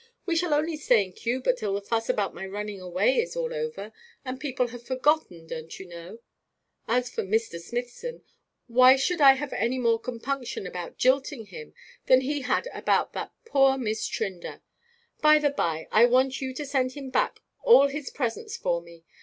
[0.25, 3.53] We shall only stay in Cuba till the fuss about my running away is all
[3.53, 3.93] over,
[4.25, 6.17] and people have forgotten, don't you know.
[6.87, 7.59] As for Mr.
[7.61, 8.23] Smithson,
[8.65, 11.75] why should I have any more compunction about jilting him
[12.07, 14.61] than he had about that poor Miss Trinder?
[15.21, 19.03] By the bye, I want you to send him back all his presents for me.